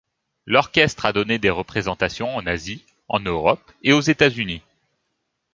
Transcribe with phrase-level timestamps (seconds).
[0.47, 4.63] L'orchestre a donné des représentations en Asie, en Europe et aux États-Unis.